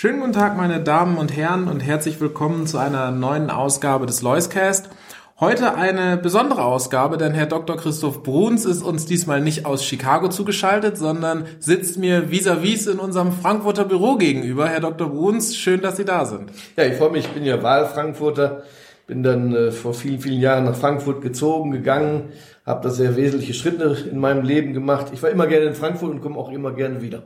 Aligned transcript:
Schönen 0.00 0.20
guten 0.20 0.32
Tag, 0.32 0.56
meine 0.56 0.80
Damen 0.80 1.18
und 1.18 1.36
Herren, 1.36 1.68
und 1.68 1.80
herzlich 1.80 2.22
willkommen 2.22 2.66
zu 2.66 2.78
einer 2.78 3.10
neuen 3.10 3.50
Ausgabe 3.50 4.06
des 4.06 4.22
Loiscast. 4.22 4.88
Heute 5.38 5.74
eine 5.74 6.16
besondere 6.16 6.64
Ausgabe, 6.64 7.18
denn 7.18 7.34
Herr 7.34 7.44
Dr. 7.44 7.76
Christoph 7.76 8.22
Bruns 8.22 8.64
ist 8.64 8.82
uns 8.82 9.04
diesmal 9.04 9.42
nicht 9.42 9.66
aus 9.66 9.84
Chicago 9.84 10.28
zugeschaltet, 10.28 10.96
sondern 10.96 11.44
sitzt 11.58 11.98
mir 11.98 12.30
vis-à-vis 12.30 12.86
-vis 12.86 12.92
in 12.92 12.98
unserem 12.98 13.30
Frankfurter 13.30 13.84
Büro 13.84 14.16
gegenüber. 14.16 14.70
Herr 14.70 14.80
Dr. 14.80 15.10
Bruns, 15.10 15.54
schön, 15.54 15.82
dass 15.82 15.98
Sie 15.98 16.06
da 16.06 16.24
sind. 16.24 16.50
Ja, 16.78 16.84
ich 16.84 16.94
freue 16.94 17.10
mich, 17.10 17.26
ich 17.26 17.32
bin 17.32 17.44
ja 17.44 17.62
Wahlfrankfurter, 17.62 18.62
bin 19.06 19.22
dann 19.22 19.54
äh, 19.54 19.70
vor 19.70 19.92
vielen, 19.92 20.20
vielen 20.20 20.40
Jahren 20.40 20.64
nach 20.64 20.76
Frankfurt 20.76 21.20
gezogen, 21.20 21.72
gegangen, 21.72 22.30
habe 22.64 22.82
da 22.84 22.88
sehr 22.88 23.16
wesentliche 23.16 23.52
Schritte 23.52 23.94
in 24.10 24.18
meinem 24.18 24.46
Leben 24.46 24.72
gemacht. 24.72 25.08
Ich 25.12 25.22
war 25.22 25.28
immer 25.28 25.46
gerne 25.46 25.66
in 25.66 25.74
Frankfurt 25.74 26.10
und 26.10 26.22
komme 26.22 26.38
auch 26.38 26.50
immer 26.50 26.72
gerne 26.72 27.02
wieder. 27.02 27.22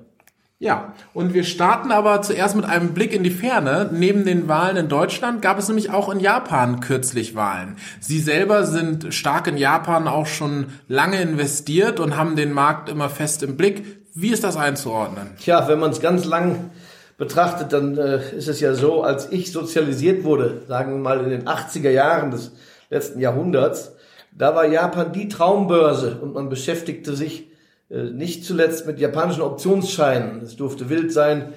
Ja, 0.65 0.95
und 1.13 1.35
wir 1.35 1.45
starten 1.45 1.93
aber 1.93 2.23
zuerst 2.23 2.57
mit 2.57 2.65
einem 2.65 2.95
Blick 2.95 3.13
in 3.13 3.23
die 3.23 3.29
Ferne. 3.29 3.91
Neben 3.93 4.25
den 4.25 4.49
Wahlen 4.49 4.79
in 4.79 4.89
Deutschland 4.89 5.43
gab 5.43 5.59
es 5.59 5.69
nämlich 5.69 5.91
auch 5.91 6.11
in 6.11 6.21
Japan 6.21 6.81
kürzlich 6.81 7.35
Wahlen. 7.35 7.77
Sie 8.01 8.19
selber 8.19 8.65
sind 8.65 9.13
stark 9.13 9.47
in 9.47 9.59
Japan 9.59 10.09
auch 10.09 10.25
schon 10.25 10.69
lange 10.89 11.21
investiert 11.21 12.01
und 12.01 12.17
haben 12.17 12.35
den 12.35 12.51
Markt 12.51 12.89
immer 12.89 13.11
fest 13.11 13.43
im 13.43 13.59
Blick. 13.59 13.85
Wie 14.15 14.31
ist 14.31 14.43
das 14.43 14.57
einzuordnen? 14.57 15.33
Tja, 15.39 15.69
wenn 15.69 15.79
man 15.79 15.91
es 15.91 16.01
ganz 16.01 16.25
lang 16.25 16.71
betrachtet, 17.19 17.75
dann 17.75 17.99
äh, 17.99 18.35
ist 18.35 18.49
es 18.49 18.61
ja 18.61 18.73
so, 18.73 19.03
als 19.03 19.31
ich 19.31 19.53
sozialisiert 19.53 20.25
wurde, 20.25 20.63
sagen 20.67 20.93
wir 20.93 20.99
mal 20.99 21.21
in 21.21 21.29
den 21.29 21.47
80er 21.47 21.91
Jahren 21.91 22.31
des 22.31 22.53
letzten 22.89 23.21
Jahrhunderts, 23.21 23.93
da 24.33 24.55
war 24.55 24.65
Japan 24.65 25.13
die 25.13 25.29
Traumbörse 25.29 26.17
und 26.23 26.33
man 26.33 26.49
beschäftigte 26.49 27.15
sich 27.15 27.51
nicht 27.89 28.45
zuletzt 28.45 28.87
mit 28.87 28.99
japanischen 28.99 29.43
Optionsscheinen. 29.43 30.41
Es 30.43 30.57
durfte 30.57 30.89
wild 30.89 31.13
sein. 31.13 31.53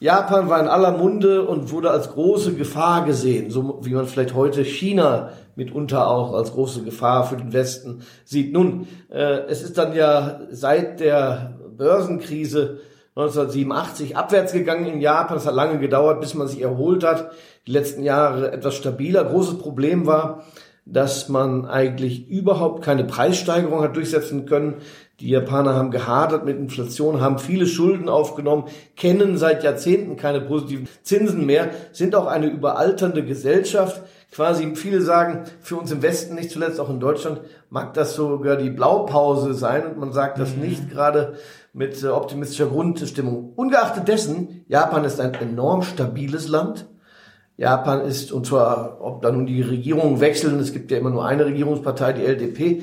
Japan 0.00 0.48
war 0.48 0.60
in 0.60 0.68
aller 0.68 0.92
Munde 0.92 1.46
und 1.46 1.72
wurde 1.72 1.90
als 1.90 2.12
große 2.12 2.54
Gefahr 2.54 3.04
gesehen, 3.04 3.50
so 3.50 3.80
wie 3.82 3.94
man 3.94 4.06
vielleicht 4.06 4.34
heute 4.34 4.64
China 4.64 5.32
mitunter 5.56 6.08
auch 6.08 6.34
als 6.34 6.52
große 6.52 6.84
Gefahr 6.84 7.24
für 7.24 7.36
den 7.36 7.52
Westen 7.52 8.02
sieht. 8.24 8.52
Nun, 8.52 8.86
äh, 9.10 9.40
es 9.48 9.62
ist 9.62 9.76
dann 9.76 9.94
ja 9.96 10.42
seit 10.50 11.00
der 11.00 11.58
Börsenkrise 11.76 12.78
1987 13.16 14.16
abwärts 14.16 14.52
gegangen 14.52 14.86
in 14.86 15.00
Japan. 15.00 15.36
Es 15.36 15.46
hat 15.46 15.54
lange 15.56 15.80
gedauert, 15.80 16.20
bis 16.20 16.34
man 16.34 16.46
sich 16.46 16.62
erholt 16.62 17.02
hat. 17.02 17.32
Die 17.66 17.72
letzten 17.72 18.04
Jahre 18.04 18.52
etwas 18.52 18.76
stabiler. 18.76 19.24
Großes 19.24 19.58
Problem 19.58 20.06
war, 20.06 20.44
dass 20.90 21.28
man 21.28 21.66
eigentlich 21.66 22.28
überhaupt 22.28 22.82
keine 22.82 23.04
Preissteigerung 23.04 23.82
hat 23.82 23.96
durchsetzen 23.96 24.46
können. 24.46 24.76
Die 25.20 25.28
Japaner 25.28 25.74
haben 25.74 25.90
gehadert 25.90 26.44
mit 26.44 26.56
Inflation, 26.58 27.20
haben 27.20 27.38
viele 27.38 27.66
Schulden 27.66 28.08
aufgenommen, 28.08 28.64
kennen 28.96 29.36
seit 29.36 29.64
Jahrzehnten 29.64 30.16
keine 30.16 30.40
positiven 30.40 30.88
Zinsen 31.02 31.44
mehr, 31.44 31.70
sind 31.92 32.14
auch 32.14 32.26
eine 32.26 32.46
überalternde 32.46 33.24
Gesellschaft. 33.24 34.00
Quasi 34.30 34.76
viele 34.76 35.02
sagen, 35.02 35.44
für 35.60 35.76
uns 35.76 35.90
im 35.90 36.02
Westen, 36.02 36.34
nicht 36.34 36.50
zuletzt 36.50 36.78
auch 36.78 36.90
in 36.90 37.00
Deutschland, 37.00 37.40
mag 37.68 37.94
das 37.94 38.14
sogar 38.14 38.56
die 38.56 38.70
Blaupause 38.70 39.54
sein 39.54 39.86
und 39.86 39.98
man 39.98 40.12
sagt 40.12 40.38
das 40.38 40.54
mhm. 40.54 40.62
nicht 40.62 40.90
gerade 40.90 41.34
mit 41.72 42.02
äh, 42.02 42.08
optimistischer 42.08 42.66
Grundstimmung. 42.66 43.52
Ungeachtet 43.56 44.08
dessen, 44.08 44.64
Japan 44.68 45.04
ist 45.04 45.20
ein 45.20 45.34
enorm 45.34 45.82
stabiles 45.82 46.48
Land. 46.48 46.86
Japan 47.58 48.02
ist, 48.02 48.30
und 48.32 48.46
zwar, 48.46 48.98
ob 49.00 49.20
da 49.20 49.32
nun 49.32 49.44
die 49.44 49.60
Regierungen 49.60 50.20
wechseln, 50.20 50.60
es 50.60 50.72
gibt 50.72 50.92
ja 50.92 50.98
immer 50.98 51.10
nur 51.10 51.26
eine 51.26 51.44
Regierungspartei, 51.44 52.12
die 52.12 52.24
LDP, 52.24 52.82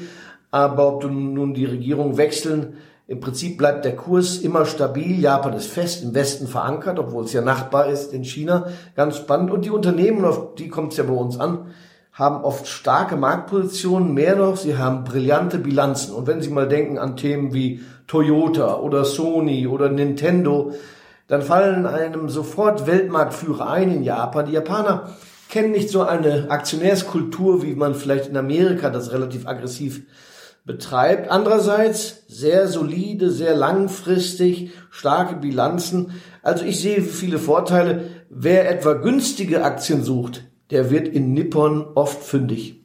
aber 0.51 0.95
ob 0.95 1.09
nun 1.09 1.53
die 1.53 1.65
Regierung 1.65 2.17
wechseln, 2.17 2.75
im 3.07 3.19
Prinzip 3.19 3.57
bleibt 3.57 3.85
der 3.85 3.95
Kurs 3.95 4.39
immer 4.39 4.65
stabil. 4.65 5.19
Japan 5.19 5.53
ist 5.53 5.67
fest 5.67 6.03
im 6.03 6.15
Westen 6.15 6.47
verankert, 6.47 6.97
obwohl 6.97 7.25
es 7.25 7.33
ja 7.33 7.41
Nachbar 7.41 7.87
ist 7.87 8.11
in 8.13 8.23
China. 8.23 8.67
Ganz 8.95 9.17
spannend. 9.17 9.51
Und 9.51 9.63
die 9.63 9.69
Unternehmen, 9.69 10.25
auf 10.25 10.55
die 10.55 10.69
kommt 10.69 10.91
es 10.91 10.97
ja 10.97 11.03
bei 11.03 11.13
uns 11.13 11.39
an, 11.39 11.67
haben 12.11 12.43
oft 12.43 12.65
starke 12.65 13.15
Marktpositionen. 13.15 14.15
Mehr 14.15 14.35
noch, 14.35 14.57
sie 14.57 14.77
haben 14.77 15.03
brillante 15.03 15.59
Bilanzen. 15.59 16.15
Und 16.15 16.25
wenn 16.25 16.41
Sie 16.41 16.49
mal 16.49 16.67
denken 16.67 16.97
an 16.97 17.15
Themen 17.15 17.53
wie 17.53 17.81
Toyota 18.07 18.79
oder 18.79 19.05
Sony 19.05 19.67
oder 19.67 19.89
Nintendo, 19.89 20.71
dann 21.27 21.41
fallen 21.41 21.85
einem 21.85 22.29
sofort 22.29 22.87
Weltmarktführer 22.87 23.69
ein 23.69 23.91
in 23.91 24.03
Japan. 24.03 24.45
Die 24.45 24.53
Japaner 24.53 25.09
kennen 25.49 25.71
nicht 25.71 25.89
so 25.89 26.03
eine 26.03 26.49
Aktionärskultur, 26.49 27.63
wie 27.63 27.75
man 27.75 27.95
vielleicht 27.95 28.27
in 28.27 28.37
Amerika 28.37 28.89
das 28.89 29.11
relativ 29.11 29.47
aggressiv 29.47 30.03
betreibt. 30.65 31.29
Andererseits 31.29 32.23
sehr 32.27 32.67
solide, 32.67 33.31
sehr 33.31 33.55
langfristig, 33.55 34.71
starke 34.89 35.35
Bilanzen. 35.35 36.11
Also 36.41 36.65
ich 36.65 36.79
sehe 36.79 37.01
viele 37.01 37.39
Vorteile. 37.39 38.09
Wer 38.29 38.69
etwa 38.69 38.93
günstige 38.93 39.63
Aktien 39.63 40.03
sucht, 40.03 40.43
der 40.71 40.89
wird 40.89 41.07
in 41.07 41.33
Nippon 41.33 41.85
oft 41.95 42.23
fündig. 42.23 42.84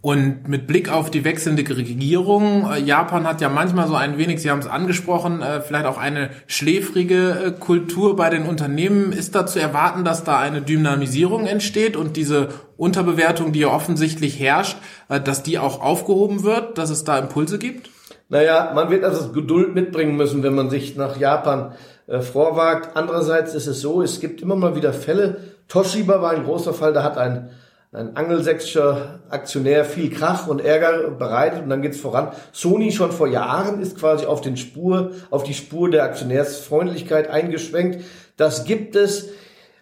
Und 0.00 0.48
mit 0.48 0.66
Blick 0.66 0.90
auf 0.90 1.10
die 1.10 1.24
wechselnde 1.24 1.62
Regierung, 1.76 2.70
äh, 2.70 2.80
Japan 2.80 3.26
hat 3.26 3.40
ja 3.40 3.48
manchmal 3.48 3.88
so 3.88 3.94
ein 3.94 4.16
wenig, 4.16 4.40
Sie 4.40 4.50
haben 4.50 4.60
es 4.60 4.66
angesprochen, 4.66 5.42
äh, 5.42 5.60
vielleicht 5.60 5.86
auch 5.86 5.98
eine 5.98 6.30
schläfrige 6.46 7.30
äh, 7.30 7.50
Kultur 7.50 8.16
bei 8.16 8.30
den 8.30 8.44
Unternehmen. 8.44 9.12
Ist 9.12 9.34
da 9.34 9.44
zu 9.44 9.60
erwarten, 9.60 10.04
dass 10.04 10.24
da 10.24 10.38
eine 10.38 10.62
Dynamisierung 10.62 11.46
entsteht 11.46 11.96
und 11.96 12.16
diese 12.16 12.48
Unterbewertung, 12.76 13.52
die 13.52 13.60
ja 13.60 13.68
offensichtlich 13.68 14.40
herrscht, 14.40 14.76
dass 15.08 15.44
die 15.44 15.58
auch 15.58 15.80
aufgehoben 15.80 16.42
wird, 16.42 16.78
dass 16.78 16.90
es 16.90 17.04
da 17.04 17.18
Impulse 17.18 17.58
gibt? 17.58 17.90
Naja, 18.28 18.72
man 18.74 18.90
wird 18.90 19.04
also 19.04 19.30
Geduld 19.30 19.74
mitbringen 19.74 20.16
müssen, 20.16 20.42
wenn 20.42 20.54
man 20.54 20.68
sich 20.68 20.96
nach 20.96 21.16
Japan 21.16 21.74
vorwagt. 22.08 22.96
Andererseits 22.96 23.54
ist 23.54 23.68
es 23.68 23.80
so, 23.80 24.02
es 24.02 24.18
gibt 24.18 24.42
immer 24.42 24.56
mal 24.56 24.74
wieder 24.74 24.92
Fälle. 24.92 25.36
Toshiba 25.68 26.20
war 26.20 26.32
ein 26.32 26.42
großer 26.42 26.74
Fall, 26.74 26.92
da 26.92 27.04
hat 27.04 27.18
ein 27.18 27.50
ein 27.92 28.16
angelsächsischer 28.16 29.20
Aktionär 29.28 29.84
viel 29.84 30.08
Krach 30.08 30.46
und 30.46 30.64
Ärger 30.64 31.10
bereitet 31.10 31.62
und 31.62 31.68
dann 31.68 31.82
geht's 31.82 32.00
voran. 32.00 32.32
Sony 32.52 32.90
schon 32.90 33.12
vor 33.12 33.28
Jahren 33.28 33.82
ist 33.82 33.98
quasi 33.98 34.24
auf 34.24 34.40
den 34.40 34.56
Spur, 34.56 35.10
auf 35.30 35.42
die 35.44 35.52
Spur 35.52 35.90
der 35.90 36.04
Aktionärsfreundlichkeit 36.04 37.28
eingeschwenkt. 37.28 38.02
Das 38.38 38.64
gibt 38.64 38.96
es. 38.96 39.28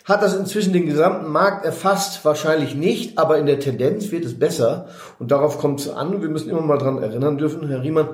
Hat 0.05 0.23
das 0.23 0.35
inzwischen 0.35 0.73
den 0.73 0.87
gesamten 0.87 1.31
Markt 1.31 1.65
erfasst? 1.65 2.25
Wahrscheinlich 2.25 2.75
nicht, 2.75 3.17
aber 3.17 3.39
in 3.39 3.47
der 3.47 3.61
Tendenz 3.61 4.11
wird 4.11 4.25
es 4.25 4.37
besser. 4.37 4.89
Und 5.21 5.31
darauf 5.31 5.59
kommt 5.59 5.79
es 5.79 5.89
an. 5.89 6.21
Wir 6.21 6.31
müssen 6.31 6.51
immer 6.51 6.63
mal 6.63 6.79
dran 6.79 7.01
erinnern 7.01 7.39
dürfen, 7.39 7.69
Herr 7.69 7.83
Riemann, 7.83 8.09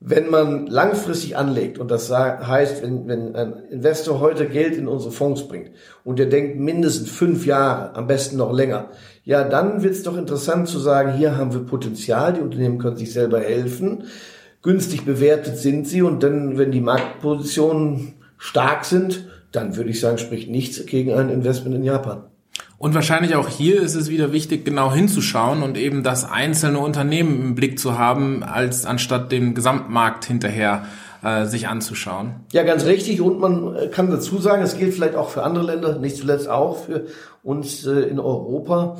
wenn 0.00 0.30
man 0.30 0.66
langfristig 0.66 1.36
anlegt, 1.36 1.78
und 1.78 1.90
das 1.90 2.10
heißt, 2.10 2.82
wenn, 2.82 3.08
wenn 3.08 3.34
ein 3.34 3.64
Investor 3.70 4.20
heute 4.20 4.46
Geld 4.46 4.76
in 4.76 4.88
unsere 4.88 5.10
Fonds 5.10 5.48
bringt 5.48 5.70
und 6.04 6.18
der 6.18 6.26
denkt 6.26 6.58
mindestens 6.58 7.10
fünf 7.10 7.46
Jahre, 7.46 7.94
am 7.94 8.06
besten 8.06 8.36
noch 8.36 8.52
länger, 8.52 8.90
ja, 9.26 9.42
dann 9.42 9.82
wird 9.82 9.94
es 9.94 10.04
doch 10.04 10.16
interessant 10.16 10.68
zu 10.68 10.78
sagen, 10.78 11.14
hier 11.14 11.36
haben 11.36 11.52
wir 11.52 11.66
Potenzial, 11.66 12.32
die 12.32 12.40
Unternehmen 12.40 12.78
können 12.78 12.96
sich 12.96 13.12
selber 13.12 13.40
helfen, 13.40 14.04
günstig 14.62 15.04
bewertet 15.04 15.58
sind 15.58 15.88
sie 15.88 16.00
und 16.02 16.22
dann, 16.22 16.58
wenn 16.58 16.70
die 16.70 16.80
Marktpositionen 16.80 18.14
stark 18.38 18.84
sind, 18.84 19.26
dann 19.50 19.76
würde 19.76 19.90
ich 19.90 19.98
sagen, 19.98 20.18
spricht 20.18 20.48
nichts 20.48 20.86
gegen 20.86 21.12
ein 21.12 21.28
Investment 21.28 21.74
in 21.74 21.82
Japan. 21.82 22.22
Und 22.78 22.94
wahrscheinlich 22.94 23.34
auch 23.34 23.48
hier 23.48 23.82
ist 23.82 23.96
es 23.96 24.08
wieder 24.08 24.32
wichtig, 24.32 24.64
genau 24.64 24.92
hinzuschauen 24.92 25.64
und 25.64 25.76
eben 25.76 26.04
das 26.04 26.30
einzelne 26.30 26.78
Unternehmen 26.78 27.40
im 27.40 27.54
Blick 27.56 27.80
zu 27.80 27.98
haben, 27.98 28.44
als 28.44 28.86
anstatt 28.86 29.32
den 29.32 29.54
Gesamtmarkt 29.54 30.24
hinterher 30.24 30.84
äh, 31.22 31.46
sich 31.46 31.68
anzuschauen. 31.68 32.34
Ja, 32.52 32.62
ganz 32.62 32.84
richtig. 32.84 33.20
Und 33.20 33.40
man 33.40 33.74
äh, 33.76 33.88
kann 33.88 34.10
dazu 34.10 34.38
sagen, 34.38 34.62
es 34.62 34.76
gilt 34.76 34.94
vielleicht 34.94 35.16
auch 35.16 35.30
für 35.30 35.42
andere 35.42 35.64
Länder, 35.64 35.98
nicht 35.98 36.16
zuletzt 36.16 36.48
auch 36.48 36.76
für 36.76 37.06
uns 37.42 37.86
äh, 37.86 38.00
in 38.02 38.18
Europa. 38.18 38.96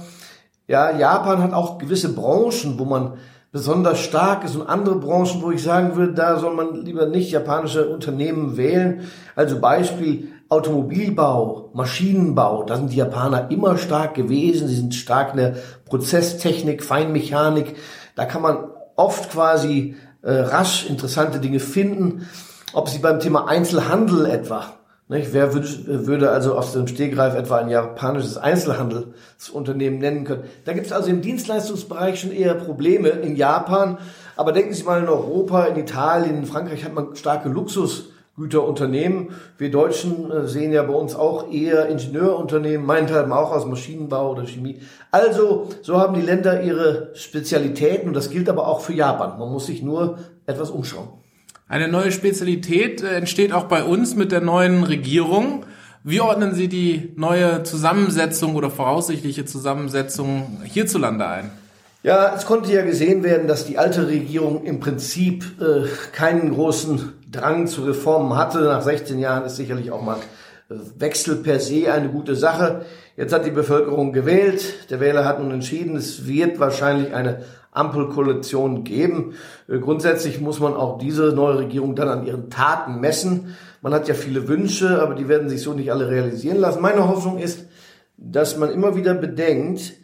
Ja, 0.69 0.97
Japan 0.97 1.43
hat 1.43 1.53
auch 1.53 1.79
gewisse 1.79 2.13
Branchen, 2.15 2.79
wo 2.79 2.85
man 2.85 3.15
besonders 3.53 4.01
stark 4.01 4.45
ist 4.45 4.57
und 4.57 4.69
andere 4.69 4.97
Branchen, 4.97 5.41
wo 5.41 5.51
ich 5.51 5.63
sagen 5.63 5.97
würde, 5.97 6.13
da 6.13 6.39
soll 6.39 6.55
man 6.55 6.85
lieber 6.85 7.07
nicht 7.07 7.31
japanische 7.31 7.89
Unternehmen 7.89 8.57
wählen. 8.57 9.03
Also 9.35 9.61
Beispiel 9.61 10.29
Automobilbau, 10.49 11.71
Maschinenbau, 11.73 12.65
da 12.65 12.77
sind 12.77 12.93
die 12.93 12.97
Japaner 12.97 13.51
immer 13.51 13.79
stark 13.79 14.15
gewesen. 14.15 14.69
Sie 14.69 14.77
sind 14.77 14.95
stark 14.95 15.33
in 15.33 15.39
der 15.39 15.57
Prozesstechnik, 15.87 16.85
Feinmechanik. 16.85 17.77
Da 18.15 18.27
kann 18.27 18.43
man 18.43 18.59
oft 18.97 19.31
quasi 19.31 19.97
äh, 20.23 20.33
rasch 20.33 20.89
interessante 20.89 21.39
Dinge 21.41 21.61
finden. 21.61 22.29
ob 22.73 22.89
Sie 22.89 22.99
beim 22.99 23.21
Thema 23.21 23.47
Einzelhandel 23.49 24.27
etwa 24.27 24.77
nicht? 25.09 25.33
Wer 25.33 25.55
würde, 25.55 26.07
würde 26.07 26.31
also 26.31 26.57
aus 26.57 26.73
dem 26.73 26.89
Stehgreif 26.89 27.37
etwa 27.37 27.59
ein 27.59 27.69
japanisches 27.69 28.39
Einzelhandelsunternehmen 28.39 30.01
nennen 30.01 30.25
können? 30.25 30.45
Da 30.65 30.73
gibt 30.73 30.87
es 30.87 30.93
also 30.93 31.11
im 31.11 31.21
Dienstleistungsbereich 31.21 32.21
schon 32.21 32.33
eher 32.33 32.55
Probleme 32.55 33.11
in 33.11 33.37
Japan. 33.37 33.99
Aber 34.35 34.51
denken 34.51 34.75
Sie 34.75 34.83
mal 34.83 35.01
in 35.01 35.09
Europa, 35.09 35.65
in 35.67 35.77
Italien, 35.77 36.39
in 36.39 36.47
Frankreich 36.47 36.85
hat 36.85 36.93
man 36.93 37.15
starke 37.15 37.49
Luxusgüterunternehmen. 38.37 39.31
Wir 39.59 39.71
Deutschen 39.71 40.31
äh, 40.31 40.47
sehen 40.47 40.73
ja 40.73 40.83
bei 40.83 40.93
uns 40.93 41.15
auch 41.15 41.51
eher 41.51 41.89
Ingenieurunternehmen, 41.89 42.87
meinethalben 42.87 43.33
auch 43.33 43.51
aus 43.51 43.67
Maschinenbau 43.67 44.33
oder 44.33 44.47
Chemie. 44.47 44.81
Also, 45.11 45.69
so 45.83 45.99
haben 45.99 46.15
die 46.15 46.21
Länder 46.21 46.63
ihre 46.63 47.11
Spezialitäten 47.15 48.09
und 48.09 48.15
das 48.15 48.31
gilt 48.31 48.49
aber 48.49 48.69
auch 48.69 48.81
für 48.81 48.93
Japan. 48.93 49.39
Man 49.39 49.51
muss 49.51 49.67
sich 49.67 49.83
nur 49.83 50.19
etwas 50.47 50.71
umschauen. 50.71 51.09
Eine 51.69 51.89
neue 51.89 52.13
Spezialität 52.13 53.03
äh, 53.03 53.17
entsteht 53.17 53.53
auch 53.53 53.65
bei 53.65 53.83
uns 53.83 54.15
mit 54.15 54.33
der 54.33 54.41
neuen 54.41 54.85
Regierung. 54.85 55.65
Wie 56.05 56.21
ordnen 56.21 56.55
Sie 56.55 56.69
die 56.69 57.13
neue 57.17 57.65
Zusammensetzung 57.65 58.55
oder 58.55 58.71
voraussichtliche 58.71 59.45
Zusammensetzung 59.45 60.61
hierzulande 60.63 61.27
ein? 61.27 61.51
Ja, 62.05 62.33
es 62.37 62.47
konnte 62.47 62.73
ja 62.73 62.83
gesehen 62.83 63.25
werden, 63.25 63.49
dass 63.49 63.67
die 63.67 63.79
alte 63.79 64.07
Regierung 64.07 64.63
im 64.63 64.79
Prinzip 64.79 65.45
äh, 65.61 65.89
keinen 66.13 66.55
großen 66.55 67.15
Drang 67.31 67.67
zu 67.67 67.83
Reformen 67.83 68.37
hatte. 68.37 68.61
Nach 68.61 68.83
16 68.83 69.19
Jahren 69.19 69.45
ist 69.45 69.57
sicherlich 69.57 69.91
auch 69.91 70.03
mal 70.03 70.19
äh, 70.71 70.75
Wechsel 70.99 71.37
per 71.37 71.61
se 71.61 71.93
eine 71.93 72.09
gute 72.09 72.37
Sache. 72.37 72.83
Jetzt 73.17 73.33
hat 73.33 73.47
die 73.47 73.51
Bevölkerung 73.51 74.13
gewählt. 74.13 74.91
Der 74.91 75.01
Wähler 75.01 75.25
hat 75.25 75.41
nun 75.41 75.51
entschieden, 75.51 75.97
es 75.97 76.27
wird 76.27 76.61
wahrscheinlich 76.61 77.15
eine 77.15 77.43
Ampelkoalition 77.73 78.85
geben. 78.85 79.35
Äh, 79.69 79.79
grundsätzlich 79.79 80.41
muss 80.41 80.61
man 80.61 80.75
auch 80.75 80.99
diese 80.99 81.33
neue 81.33 81.59
Regierung 81.59 81.97
dann 81.97 82.09
an 82.09 82.27
ihren 82.27 82.51
Taten 82.51 83.01
messen. 83.01 83.57
Man 83.83 83.93
hat 83.93 84.09
ja 84.09 84.15
viele 84.15 84.49
Wünsche, 84.49 85.03
aber 85.03 85.15
die 85.15 85.29
werden 85.29 85.49
sich 85.49 85.63
so 85.63 85.73
nicht 85.73 85.91
alle 85.91 86.09
realisieren 86.09 86.59
lassen. 86.59 86.81
Meine 86.81 87.09
Hoffnung 87.09 87.39
ist, 87.39 87.67
dass 88.17 88.57
man 88.57 88.71
immer 88.71 88.97
wieder 88.97 89.15
bedenkt, 89.15 89.95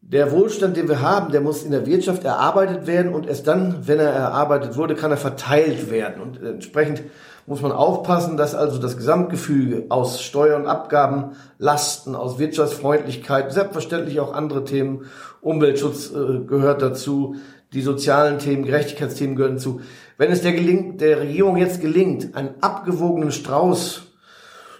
der 0.00 0.32
Wohlstand, 0.32 0.76
den 0.76 0.88
wir 0.88 1.02
haben, 1.02 1.32
der 1.32 1.40
muss 1.40 1.64
in 1.64 1.70
der 1.70 1.86
Wirtschaft 1.86 2.24
erarbeitet 2.24 2.86
werden 2.86 3.12
und 3.12 3.26
erst 3.26 3.46
dann, 3.46 3.86
wenn 3.86 3.98
er 3.98 4.10
erarbeitet 4.10 4.76
wurde, 4.76 4.94
kann 4.94 5.10
er 5.10 5.16
verteilt 5.16 5.90
werden. 5.90 6.22
Und 6.22 6.42
entsprechend 6.42 7.02
muss 7.46 7.60
man 7.62 7.72
aufpassen, 7.72 8.36
dass 8.36 8.54
also 8.54 8.78
das 8.78 8.96
Gesamtgefüge 8.96 9.86
aus 9.88 10.22
Steuern, 10.22 10.66
Abgaben, 10.66 11.32
Lasten, 11.58 12.14
aus 12.14 12.38
Wirtschaftsfreundlichkeit, 12.38 13.52
selbstverständlich 13.52 14.20
auch 14.20 14.32
andere 14.32 14.64
Themen, 14.64 15.06
Umweltschutz 15.40 16.10
äh, 16.10 16.40
gehört 16.46 16.82
dazu, 16.82 17.36
die 17.72 17.82
sozialen 17.82 18.38
Themen, 18.38 18.64
Gerechtigkeitsthemen 18.64 19.36
gehören 19.36 19.56
dazu. 19.56 19.80
Wenn 20.16 20.30
es 20.30 20.42
der, 20.42 20.52
gelingt, 20.52 21.00
der 21.00 21.20
Regierung 21.20 21.56
jetzt 21.56 21.80
gelingt, 21.80 22.34
einen 22.34 22.54
abgewogenen 22.60 23.30
Strauß 23.30 24.07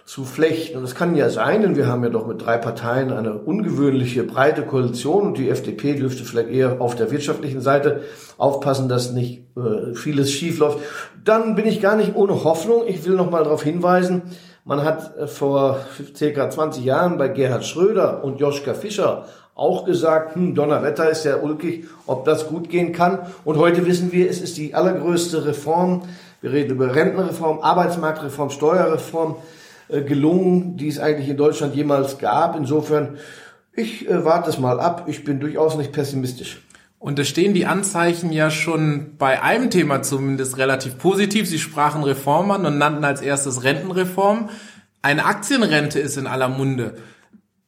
zu 0.09 0.23
flechten. 0.23 0.75
Und 0.75 0.81
das 0.81 0.95
kann 0.95 1.15
ja 1.15 1.29
sein, 1.29 1.61
denn 1.61 1.75
wir 1.75 1.85
haben 1.85 2.03
ja 2.03 2.09
doch 2.09 2.25
mit 2.25 2.43
drei 2.43 2.57
Parteien 2.57 3.13
eine 3.13 3.35
ungewöhnliche 3.35 4.23
breite 4.23 4.63
Koalition 4.63 5.27
und 5.27 5.37
die 5.37 5.51
FDP 5.51 5.93
dürfte 5.93 6.23
vielleicht 6.23 6.49
eher 6.49 6.81
auf 6.81 6.95
der 6.95 7.11
wirtschaftlichen 7.11 7.61
Seite 7.61 8.01
aufpassen, 8.39 8.89
dass 8.89 9.11
nicht 9.11 9.43
äh, 9.55 9.93
vieles 9.93 10.31
schief 10.31 10.57
läuft. 10.57 10.79
Dann 11.23 11.53
bin 11.53 11.67
ich 11.67 11.79
gar 11.79 11.95
nicht 11.95 12.15
ohne 12.15 12.43
Hoffnung. 12.43 12.87
Ich 12.87 13.05
will 13.05 13.13
noch 13.13 13.29
mal 13.29 13.43
darauf 13.43 13.61
hinweisen, 13.61 14.23
man 14.65 14.83
hat 14.83 15.15
äh, 15.15 15.27
vor 15.27 15.81
circa 16.15 16.49
20 16.49 16.83
Jahren 16.83 17.19
bei 17.19 17.27
Gerhard 17.27 17.63
Schröder 17.63 18.23
und 18.23 18.39
Joschka 18.39 18.73
Fischer 18.73 19.25
auch 19.53 19.85
gesagt, 19.85 20.33
hm, 20.33 20.55
Donnerwetter 20.55 21.07
ist 21.07 21.23
ja 21.23 21.37
ulkig, 21.37 21.85
ob 22.07 22.25
das 22.25 22.47
gut 22.47 22.69
gehen 22.69 22.93
kann. 22.93 23.19
Und 23.45 23.57
heute 23.57 23.85
wissen 23.85 24.11
wir, 24.11 24.27
es 24.27 24.41
ist 24.41 24.57
die 24.57 24.73
allergrößte 24.73 25.45
Reform. 25.45 26.01
Wir 26.41 26.51
reden 26.51 26.71
über 26.71 26.95
Rentenreform, 26.95 27.59
Arbeitsmarktreform, 27.59 28.49
Steuerreform 28.49 29.35
gelungen, 29.89 30.77
die 30.77 30.87
es 30.87 30.99
eigentlich 30.99 31.29
in 31.29 31.37
Deutschland 31.37 31.75
jemals 31.75 32.17
gab. 32.17 32.55
Insofern, 32.55 33.17
ich 33.73 34.07
äh, 34.07 34.23
warte 34.23 34.49
es 34.49 34.59
mal 34.59 34.79
ab. 34.79 35.05
Ich 35.07 35.23
bin 35.23 35.39
durchaus 35.39 35.77
nicht 35.77 35.91
pessimistisch. 35.91 36.61
Und 36.99 37.17
da 37.17 37.23
stehen 37.23 37.53
die 37.53 37.65
Anzeichen 37.65 38.31
ja 38.33 38.51
schon 38.51 39.15
bei 39.17 39.41
einem 39.41 39.69
Thema 39.69 40.01
zumindest 40.01 40.57
relativ 40.57 40.97
positiv. 40.97 41.47
Sie 41.47 41.59
sprachen 41.59 42.03
Reform 42.03 42.51
an 42.51 42.65
und 42.65 42.77
nannten 42.77 43.05
als 43.05 43.21
erstes 43.21 43.63
Rentenreform. 43.63 44.49
Eine 45.01 45.25
Aktienrente 45.25 45.99
ist 45.99 46.17
in 46.17 46.27
aller 46.27 46.49
Munde. 46.49 46.97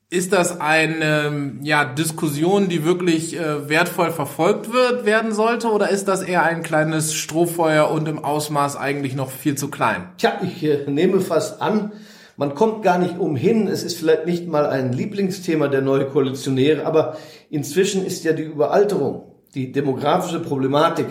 Ist 0.09 0.33
das 0.33 0.59
eine 0.59 1.53
ja, 1.61 1.85
Diskussion, 1.85 2.67
die 2.67 2.83
wirklich 2.83 3.39
äh, 3.39 3.69
wertvoll 3.69 4.11
verfolgt 4.11 4.73
wird, 4.73 5.05
werden 5.05 5.31
sollte, 5.31 5.69
oder 5.69 5.89
ist 5.89 6.09
das 6.09 6.21
eher 6.21 6.43
ein 6.43 6.63
kleines 6.63 7.13
Strohfeuer 7.13 7.89
und 7.89 8.09
im 8.09 8.21
Ausmaß 8.21 8.75
eigentlich 8.75 9.15
noch 9.15 9.31
viel 9.31 9.55
zu 9.55 9.69
klein? 9.69 10.09
Tja, 10.17 10.41
ich 10.43 10.61
äh, 10.65 10.83
nehme 10.91 11.21
fast 11.21 11.61
an, 11.61 11.93
man 12.37 12.55
kommt 12.55 12.83
gar 12.83 12.97
nicht 12.97 13.19
umhin. 13.19 13.67
Es 13.67 13.83
ist 13.83 13.97
vielleicht 13.97 14.25
nicht 14.25 14.47
mal 14.47 14.65
ein 14.65 14.93
Lieblingsthema 14.93 15.67
der 15.67 15.81
neuen 15.81 16.09
Koalitionäre, 16.09 16.85
aber 16.85 17.17
inzwischen 17.49 18.05
ist 18.05 18.23
ja 18.23 18.33
die 18.33 18.43
Überalterung, 18.43 19.23
die 19.53 19.71
demografische 19.71 20.39
Problematik 20.39 21.07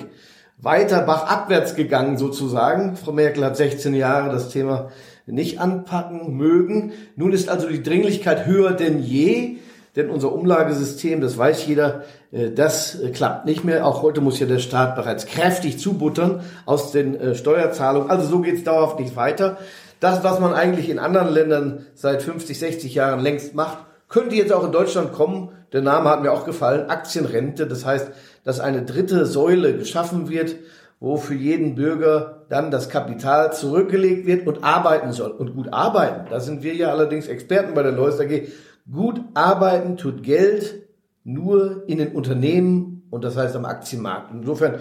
weiter 0.58 1.02
bachabwärts 1.02 1.75
gegangen 1.75 2.19
sozusagen. 2.19 2.96
Frau 2.96 3.12
Merkel 3.12 3.44
hat 3.44 3.56
16 3.56 3.94
Jahre 3.94 4.31
das 4.31 4.50
Thema 4.50 4.90
nicht 5.26 5.61
anpacken 5.61 6.37
mögen. 6.37 6.93
Nun 7.17 7.32
ist 7.32 7.49
also 7.49 7.69
die 7.69 7.82
Dringlichkeit 7.82 8.46
höher 8.46 8.73
denn 8.73 9.02
je, 9.02 9.58
denn 9.96 10.11
unser 10.11 10.32
Umlagesystem, 10.32 11.20
das 11.20 11.37
weiß 11.37 11.66
jeder, 11.66 12.05
äh, 12.31 12.50
das 12.50 13.00
äh, 13.00 13.11
klappt 13.11 13.46
nicht 13.46 13.64
mehr. 13.64 13.87
Auch 13.87 14.02
heute 14.02 14.20
muss 14.20 14.38
ja 14.38 14.46
der 14.46 14.61
Staat 14.61 14.94
bereits 14.94 15.26
kräftig 15.26 15.78
zubuttern 15.78 16.43
aus 16.64 16.93
den 16.93 17.19
äh, 17.19 17.34
Steuerzahlungen. 17.34 18.08
Also 18.08 18.28
so 18.28 18.40
geht 18.40 18.56
es 18.56 18.64
dauerhaft 18.64 19.00
nicht 19.00 19.16
weiter. 19.16 19.58
Das, 20.00 20.25
was 20.25 20.41
man 20.41 20.55
eigentlich 20.55 20.88
in 20.88 20.99
anderen 20.99 21.29
Ländern 21.29 21.87
seit 21.94 22.23
50, 22.23 22.58
60 22.58 22.94
Jahren 22.94 23.20
längst 23.20 23.55
macht, 23.55 23.79
könnte 24.08 24.35
jetzt 24.35 24.52
auch 24.52 24.64
in 24.64 24.73
Deutschland 24.73 25.12
kommen. 25.12 25.50
Der 25.73 25.82
Name 25.82 26.08
hat 26.08 26.23
mir 26.23 26.32
auch 26.32 26.44
gefallen, 26.44 26.91
Aktienrente. 26.91 27.67
Das 27.67 27.85
heißt, 27.87 28.11
dass 28.43 28.61
eine 28.61 28.82
dritte 28.82 29.26
Säule 29.26 29.76
geschaffen 29.76 30.29
wird, 30.29 30.56
wo 30.99 31.17
für 31.17 31.35
jeden 31.35 31.75
Bürger 31.75 32.43
dann 32.49 32.70
das 32.70 32.88
Kapital 32.88 33.52
zurückgelegt 33.52 34.26
wird 34.26 34.47
und 34.47 34.64
arbeiten 34.64 35.12
soll. 35.12 35.31
Und 35.31 35.55
gut 35.55 35.73
arbeiten, 35.73 36.29
da 36.31 36.41
sind 36.41 36.62
wir 36.62 36.75
ja 36.75 36.91
allerdings 36.91 37.29
Experten 37.29 37.75
bei 37.75 37.82
der 37.82 37.93
Lois 37.93 38.19
AG. 38.20 38.49
Gut 38.91 39.20
arbeiten 39.35 39.97
tut 39.97 40.23
Geld 40.23 40.82
nur 41.25 41.85
in 41.87 41.99
den 41.99 42.12
Unternehmen 42.12 43.06
und 43.11 43.25
das 43.25 43.37
heißt 43.37 43.55
am 43.56 43.64
Aktienmarkt. 43.64 44.31
Insofern 44.32 44.81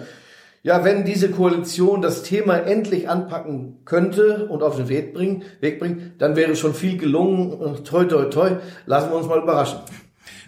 ja, 0.62 0.84
wenn 0.84 1.04
diese 1.04 1.30
Koalition 1.30 2.02
das 2.02 2.22
Thema 2.22 2.56
endlich 2.56 3.08
anpacken 3.08 3.78
könnte 3.86 4.46
und 4.46 4.62
auf 4.62 4.76
den 4.76 4.88
Weg 4.88 5.14
bringen, 5.14 5.42
Weg 5.60 5.78
bringen, 5.78 6.12
dann 6.18 6.36
wäre 6.36 6.54
schon 6.54 6.74
viel 6.74 6.98
gelungen. 6.98 7.82
Toi, 7.84 8.04
toi, 8.04 8.24
toi. 8.26 8.56
Lassen 8.84 9.10
wir 9.10 9.16
uns 9.16 9.26
mal 9.26 9.38
überraschen. 9.40 9.78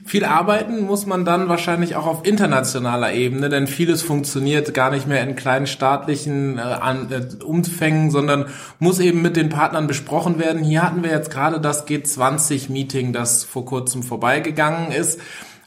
Viel 0.04 0.25
arbeiten 0.25 0.81
muss 0.81 1.07
man 1.07 1.25
dann 1.25 1.49
wahrscheinlich 1.49 1.95
auch 1.95 2.07
auf 2.07 2.26
internationaler 2.26 3.12
Ebene, 3.12 3.49
denn 3.49 3.69
vieles 3.69 4.02
funktioniert 4.02 4.75
gar 4.75 4.90
nicht 4.90 5.07
mehr 5.07 5.23
in 5.23 5.37
kleinen 5.37 5.69
staatlichen 5.69 6.59
äh, 6.59 7.14
äh 7.14 7.45
Umfängen, 7.45 8.11
sondern 8.11 8.47
muss 8.81 8.99
eben 8.99 9.23
mit 9.23 9.37
den 9.37 9.49
Partnern 9.49 9.87
besprochen 9.87 10.40
werden. 10.40 10.64
Hier 10.64 10.83
hatten 10.83 11.04
wir 11.04 11.11
jetzt 11.11 11.31
gerade 11.31 11.61
das 11.61 11.87
G20-Meeting, 11.87 13.12
das 13.12 13.45
vor 13.45 13.64
kurzem 13.64 14.02
vorbeigegangen 14.02 14.90
ist. 14.90 15.21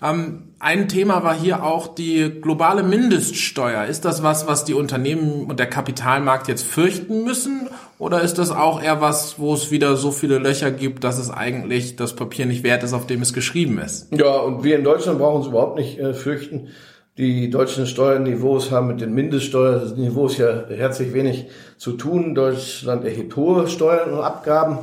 Ähm, 0.06 0.44
ein 0.60 0.88
Thema 0.88 1.24
war 1.24 1.36
hier 1.36 1.64
auch 1.64 1.94
die 1.94 2.32
globale 2.42 2.82
Mindeststeuer. 2.84 3.86
Ist 3.86 4.06
das 4.06 4.24
was, 4.24 4.48
was 4.48 4.66
die 4.66 4.74
Unternehmen 4.74 5.46
und 5.46 5.60
der 5.60 5.68
Kapitalmarkt 5.68 6.48
jetzt 6.48 6.66
fürchten 6.66 7.24
müssen? 7.24 7.70
Oder 8.00 8.22
ist 8.22 8.38
das 8.38 8.52
auch 8.52 8.82
eher 8.82 9.02
was, 9.02 9.40
wo 9.40 9.54
es 9.54 9.72
wieder 9.72 9.96
so 9.96 10.12
viele 10.12 10.38
Löcher 10.38 10.72
gibt, 10.72 11.04
dass 11.04 11.18
es 11.18 11.30
eigentlich 11.30 11.96
das 11.96 12.16
Papier 12.16 12.46
nicht 12.46 12.64
wert 12.64 12.84
ist, 12.84 12.94
auf 12.94 13.08
dem 13.08 13.22
es 13.22 13.34
geschrieben 13.34 13.78
ist? 13.80 14.08
Ja, 14.14 14.38
und 14.38 14.64
wir 14.64 14.78
in 14.78 14.84
Deutschland 14.84 15.20
brauchen 15.20 15.38
uns 15.38 15.48
überhaupt 15.48 15.78
nicht 15.78 16.00
äh, 16.00 16.14
fürchten. 16.14 16.70
Die 17.18 17.50
deutschen 17.50 17.86
Steuerniveaus 17.86 18.72
haben 18.72 18.88
mit 18.88 19.00
den 19.00 19.14
Mindeststeuerniveaus 19.14 20.38
ja 20.38 20.66
herzlich 20.68 21.14
wenig 21.14 21.46
zu 21.78 21.94
tun. 21.94 22.36
Deutschland 22.36 23.06
erhebt 23.06 23.36
hohe 23.38 23.68
Steuern 23.68 24.12
und 24.12 24.20
Abgaben. 24.20 24.80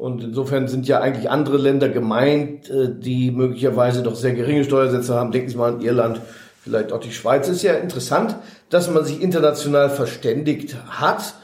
Und 0.00 0.24
insofern 0.24 0.66
sind 0.66 0.88
ja 0.88 1.00
eigentlich 1.00 1.28
andere 1.28 1.58
Länder 1.58 1.90
gemeint, 1.90 2.70
äh, 2.70 2.88
die 2.88 3.30
möglicherweise 3.30 4.02
doch 4.02 4.14
sehr 4.14 4.32
geringe 4.32 4.64
Steuersätze 4.64 5.14
haben. 5.14 5.30
Denken 5.30 5.50
Sie 5.50 5.58
mal 5.58 5.74
an 5.74 5.82
Irland, 5.82 6.22
vielleicht 6.62 6.90
auch 6.90 7.00
die 7.00 7.12
Schweiz. 7.12 7.48
Es 7.48 7.56
ist 7.56 7.62
ja 7.64 7.74
interessant, 7.74 8.34
dass 8.70 8.90
man 8.90 9.04
sich 9.04 9.20
international 9.20 9.90
verständigt 9.90 10.74
hat, 10.88 11.34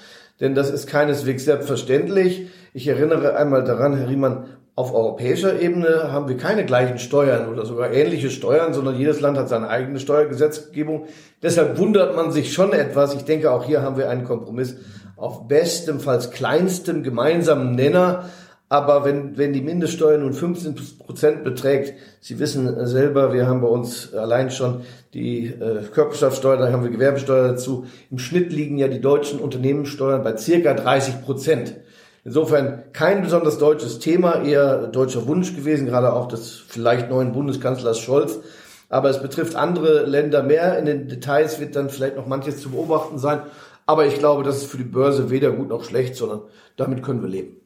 denn 0.40 0.54
das 0.54 0.70
ist 0.70 0.86
keineswegs 0.86 1.44
selbstverständlich. 1.44 2.46
Ich 2.72 2.88
erinnere 2.88 3.36
einmal 3.36 3.62
daran, 3.62 3.94
Herr 3.94 4.08
Riemann, 4.08 4.46
auf 4.74 4.94
europäischer 4.94 5.60
Ebene 5.60 6.10
haben 6.10 6.26
wir 6.26 6.38
keine 6.38 6.64
gleichen 6.64 6.98
Steuern 6.98 7.52
oder 7.52 7.66
sogar 7.66 7.92
ähnliche 7.92 8.30
Steuern, 8.30 8.72
sondern 8.72 8.96
jedes 8.96 9.20
Land 9.20 9.36
hat 9.36 9.50
seine 9.50 9.68
eigene 9.68 10.00
Steuergesetzgebung. 10.00 11.08
Deshalb 11.42 11.76
wundert 11.76 12.16
man 12.16 12.32
sich 12.32 12.54
schon 12.54 12.72
etwas. 12.72 13.14
Ich 13.14 13.26
denke, 13.26 13.50
auch 13.50 13.64
hier 13.64 13.82
haben 13.82 13.98
wir 13.98 14.08
einen 14.08 14.24
Kompromiss 14.24 14.78
auf 15.16 15.46
bestem, 15.46 16.00
falls 16.00 16.30
kleinstem 16.30 17.02
gemeinsamen 17.02 17.74
Nenner 17.74 18.24
Aber 18.68 19.04
wenn, 19.04 19.38
wenn 19.38 19.52
die 19.52 19.60
Mindeststeuer 19.60 20.18
nun 20.18 20.32
15 20.32 20.74
Prozent 20.98 21.44
beträgt, 21.44 21.94
Sie 22.20 22.40
wissen 22.40 22.86
selber, 22.86 23.32
wir 23.32 23.46
haben 23.46 23.60
bei 23.60 23.68
uns 23.68 24.12
allein 24.12 24.50
schon 24.50 24.80
die 25.14 25.46
äh, 25.46 25.82
Körperschaftssteuer, 25.92 26.56
da 26.56 26.72
haben 26.72 26.82
wir 26.82 26.90
Gewerbesteuer 26.90 27.48
dazu. 27.48 27.86
Im 28.10 28.18
Schnitt 28.18 28.52
liegen 28.52 28.76
ja 28.76 28.88
die 28.88 29.00
deutschen 29.00 29.38
Unternehmenssteuern 29.38 30.24
bei 30.24 30.36
circa 30.36 30.74
30 30.74 31.22
Prozent. 31.22 31.76
Insofern 32.24 32.82
kein 32.92 33.22
besonders 33.22 33.58
deutsches 33.58 34.00
Thema, 34.00 34.42
eher 34.42 34.88
deutscher 34.88 35.28
Wunsch 35.28 35.54
gewesen, 35.54 35.86
gerade 35.86 36.12
auch 36.12 36.26
des 36.26 36.56
vielleicht 36.66 37.08
neuen 37.08 37.32
Bundeskanzlers 37.32 38.00
Scholz. 38.00 38.40
Aber 38.88 39.10
es 39.10 39.22
betrifft 39.22 39.54
andere 39.54 40.06
Länder 40.06 40.42
mehr. 40.42 40.76
In 40.76 40.86
den 40.86 41.06
Details 41.06 41.60
wird 41.60 41.76
dann 41.76 41.88
vielleicht 41.88 42.16
noch 42.16 42.26
manches 42.26 42.60
zu 42.60 42.70
beobachten 42.70 43.18
sein. 43.18 43.42
Aber 43.86 44.06
ich 44.06 44.18
glaube, 44.18 44.42
das 44.42 44.56
ist 44.56 44.66
für 44.66 44.76
die 44.76 44.82
Börse 44.82 45.30
weder 45.30 45.52
gut 45.52 45.68
noch 45.68 45.84
schlecht, 45.84 46.16
sondern 46.16 46.40
damit 46.76 47.04
können 47.04 47.22
wir 47.22 47.28
leben. 47.28 47.60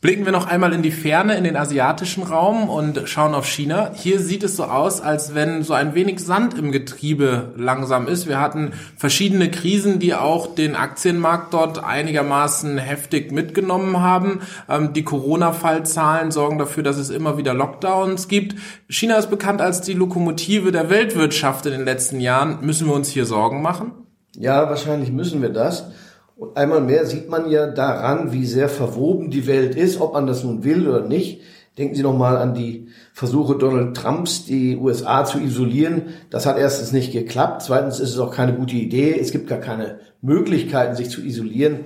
Blicken 0.00 0.24
wir 0.24 0.32
noch 0.32 0.46
einmal 0.46 0.72
in 0.72 0.80
die 0.80 0.92
Ferne, 0.92 1.36
in 1.36 1.44
den 1.44 1.56
asiatischen 1.56 2.22
Raum 2.22 2.70
und 2.70 3.02
schauen 3.04 3.34
auf 3.34 3.46
China. 3.46 3.90
Hier 3.94 4.18
sieht 4.18 4.42
es 4.42 4.56
so 4.56 4.64
aus, 4.64 5.02
als 5.02 5.34
wenn 5.34 5.62
so 5.62 5.74
ein 5.74 5.94
wenig 5.94 6.20
Sand 6.20 6.56
im 6.56 6.72
Getriebe 6.72 7.52
langsam 7.58 8.08
ist. 8.08 8.26
Wir 8.26 8.40
hatten 8.40 8.72
verschiedene 8.96 9.50
Krisen, 9.50 9.98
die 9.98 10.14
auch 10.14 10.54
den 10.54 10.74
Aktienmarkt 10.74 11.52
dort 11.52 11.84
einigermaßen 11.84 12.78
heftig 12.78 13.30
mitgenommen 13.30 14.00
haben. 14.00 14.40
Ähm, 14.70 14.94
die 14.94 15.04
Corona-Fallzahlen 15.04 16.30
sorgen 16.30 16.56
dafür, 16.56 16.82
dass 16.82 16.96
es 16.96 17.10
immer 17.10 17.36
wieder 17.36 17.52
Lockdowns 17.52 18.26
gibt. 18.26 18.54
China 18.88 19.18
ist 19.18 19.28
bekannt 19.28 19.60
als 19.60 19.82
die 19.82 19.92
Lokomotive 19.92 20.72
der 20.72 20.88
Weltwirtschaft 20.88 21.66
in 21.66 21.72
den 21.72 21.84
letzten 21.84 22.20
Jahren. 22.20 22.60
Müssen 22.62 22.86
wir 22.86 22.94
uns 22.94 23.10
hier 23.10 23.26
Sorgen 23.26 23.60
machen? 23.60 23.92
Ja, 24.34 24.70
wahrscheinlich 24.70 25.12
müssen 25.12 25.42
wir 25.42 25.50
das. 25.50 25.90
Und 26.40 26.56
einmal 26.56 26.80
mehr 26.80 27.04
sieht 27.04 27.28
man 27.28 27.50
ja 27.50 27.66
daran, 27.66 28.32
wie 28.32 28.46
sehr 28.46 28.70
verwoben 28.70 29.30
die 29.30 29.46
Welt 29.46 29.74
ist, 29.74 30.00
ob 30.00 30.14
man 30.14 30.26
das 30.26 30.42
nun 30.42 30.64
will 30.64 30.88
oder 30.88 31.06
nicht. 31.06 31.42
Denken 31.76 31.94
Sie 31.94 32.02
nochmal 32.02 32.38
an 32.38 32.54
die 32.54 32.88
Versuche 33.12 33.56
Donald 33.58 33.94
Trumps, 33.94 34.46
die 34.46 34.78
USA 34.78 35.26
zu 35.26 35.38
isolieren. 35.38 36.14
Das 36.30 36.46
hat 36.46 36.56
erstens 36.56 36.92
nicht 36.92 37.12
geklappt. 37.12 37.60
Zweitens 37.60 38.00
ist 38.00 38.08
es 38.08 38.18
auch 38.18 38.34
keine 38.34 38.54
gute 38.54 38.74
Idee. 38.74 39.18
Es 39.20 39.32
gibt 39.32 39.48
gar 39.48 39.58
keine 39.58 39.98
Möglichkeiten, 40.22 40.96
sich 40.96 41.10
zu 41.10 41.20
isolieren. 41.20 41.80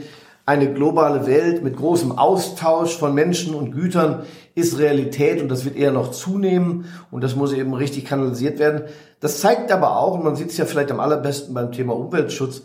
Eine 0.47 0.73
globale 0.73 1.27
Welt 1.27 1.65
mit 1.65 1.77
großem 1.77 2.13
Austausch 2.13 2.97
von 2.97 3.13
Menschen 3.13 3.57
und 3.57 3.73
Gütern 3.73 4.23
ist 4.55 4.79
Realität 4.79 5.43
und 5.43 5.49
das 5.49 5.65
wird 5.65 5.75
eher 5.75 5.91
noch 5.91 6.13
zunehmen 6.13 6.85
und 7.11 7.25
das 7.25 7.35
muss 7.35 7.53
eben 7.53 7.75
richtig 7.75 8.05
kanalisiert 8.05 8.61
werden. 8.61 8.83
Das 9.19 9.41
zeigt 9.41 9.73
aber 9.73 9.99
auch, 9.99 10.15
und 10.15 10.23
man 10.23 10.37
sieht 10.37 10.51
es 10.51 10.59
ja 10.59 10.65
vielleicht 10.65 10.93
am 10.93 11.01
allerbesten 11.01 11.55
beim 11.55 11.73
Thema 11.73 11.97
Umweltschutz, 11.97 12.63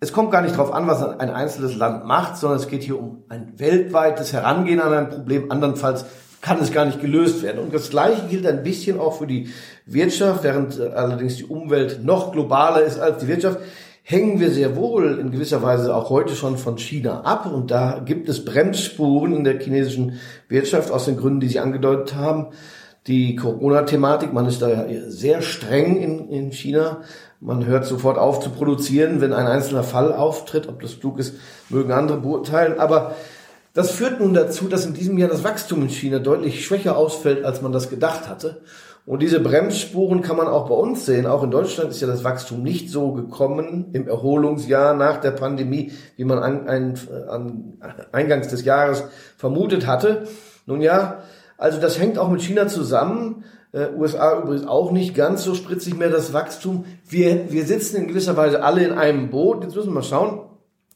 es 0.00 0.12
kommt 0.12 0.30
gar 0.30 0.42
nicht 0.42 0.54
darauf 0.56 0.72
an, 0.72 0.86
was 0.86 1.02
ein 1.02 1.30
einzelnes 1.30 1.76
Land 1.76 2.04
macht, 2.04 2.36
sondern 2.36 2.58
es 2.58 2.68
geht 2.68 2.82
hier 2.82 2.98
um 2.98 3.24
ein 3.28 3.54
weltweites 3.56 4.32
Herangehen 4.32 4.80
an 4.80 4.92
ein 4.92 5.08
Problem. 5.08 5.50
Andernfalls 5.50 6.04
kann 6.42 6.60
es 6.60 6.70
gar 6.70 6.84
nicht 6.84 7.00
gelöst 7.00 7.42
werden. 7.42 7.60
Und 7.60 7.74
das 7.74 7.90
Gleiche 7.90 8.26
gilt 8.28 8.46
ein 8.46 8.62
bisschen 8.62 9.00
auch 9.00 9.18
für 9.18 9.26
die 9.26 9.48
Wirtschaft, 9.86 10.44
während 10.44 10.78
äh, 10.78 10.88
allerdings 10.88 11.36
die 11.36 11.44
Umwelt 11.44 12.04
noch 12.04 12.32
globaler 12.32 12.82
ist 12.82 12.98
als 12.98 13.18
die 13.18 13.28
Wirtschaft 13.28 13.58
hängen 14.08 14.38
wir 14.38 14.52
sehr 14.52 14.76
wohl 14.76 15.18
in 15.18 15.32
gewisser 15.32 15.64
Weise 15.64 15.92
auch 15.92 16.10
heute 16.10 16.36
schon 16.36 16.58
von 16.58 16.78
China 16.78 17.22
ab. 17.22 17.44
Und 17.52 17.72
da 17.72 18.00
gibt 18.04 18.28
es 18.28 18.44
Bremsspuren 18.44 19.34
in 19.34 19.42
der 19.42 19.58
chinesischen 19.58 20.20
Wirtschaft 20.48 20.92
aus 20.92 21.06
den 21.06 21.16
Gründen, 21.16 21.40
die 21.40 21.48
Sie 21.48 21.58
angedeutet 21.58 22.14
haben. 22.14 22.46
Die 23.06 23.36
Corona-Thematik, 23.36 24.32
man 24.32 24.46
ist 24.46 24.62
da 24.62 24.86
sehr 25.06 25.40
streng 25.42 25.96
in, 25.96 26.28
in 26.28 26.52
China. 26.52 27.02
Man 27.40 27.64
hört 27.64 27.84
sofort 27.84 28.18
auf 28.18 28.40
zu 28.40 28.50
produzieren, 28.50 29.20
wenn 29.20 29.32
ein 29.32 29.46
einzelner 29.46 29.84
Fall 29.84 30.12
auftritt. 30.12 30.68
Ob 30.68 30.80
das 30.80 30.98
klug 30.98 31.18
ist, 31.18 31.34
mögen 31.68 31.92
andere 31.92 32.18
beurteilen. 32.18 32.80
Aber 32.80 33.14
das 33.74 33.92
führt 33.92 34.18
nun 34.20 34.34
dazu, 34.34 34.68
dass 34.68 34.86
in 34.86 34.94
diesem 34.94 35.18
Jahr 35.18 35.28
das 35.28 35.44
Wachstum 35.44 35.82
in 35.82 35.88
China 35.88 36.18
deutlich 36.18 36.64
schwächer 36.64 36.96
ausfällt, 36.96 37.44
als 37.44 37.62
man 37.62 37.72
das 37.72 37.90
gedacht 37.90 38.28
hatte. 38.28 38.62
Und 39.04 39.22
diese 39.22 39.38
Bremsspuren 39.38 40.20
kann 40.20 40.36
man 40.36 40.48
auch 40.48 40.68
bei 40.68 40.74
uns 40.74 41.06
sehen. 41.06 41.26
Auch 41.26 41.44
in 41.44 41.52
Deutschland 41.52 41.90
ist 41.90 42.00
ja 42.00 42.08
das 42.08 42.24
Wachstum 42.24 42.64
nicht 42.64 42.90
so 42.90 43.12
gekommen 43.12 43.90
im 43.92 44.08
Erholungsjahr 44.08 44.94
nach 44.94 45.18
der 45.20 45.30
Pandemie, 45.30 45.92
wie 46.16 46.24
man 46.24 46.40
an, 46.40 46.66
an, 46.66 46.94
an 47.28 47.74
eingangs 48.10 48.48
des 48.48 48.64
Jahres 48.64 49.04
vermutet 49.36 49.86
hatte. 49.86 50.26
Nun 50.66 50.80
ja, 50.80 51.22
also 51.58 51.80
das 51.80 51.98
hängt 51.98 52.18
auch 52.18 52.28
mit 52.28 52.42
China 52.42 52.68
zusammen. 52.68 53.44
Äh, 53.72 53.88
USA 53.96 54.40
übrigens 54.40 54.66
auch 54.66 54.92
nicht 54.92 55.14
ganz 55.14 55.44
so 55.44 55.54
spritzig 55.54 55.96
mehr 55.96 56.10
das 56.10 56.32
Wachstum. 56.32 56.84
Wir, 57.08 57.50
wir 57.52 57.64
sitzen 57.64 57.96
in 57.96 58.08
gewisser 58.08 58.36
Weise 58.36 58.62
alle 58.62 58.84
in 58.84 58.92
einem 58.92 59.30
Boot. 59.30 59.64
Jetzt 59.64 59.74
müssen 59.74 59.88
wir 59.88 59.94
mal 59.94 60.02
schauen, 60.02 60.40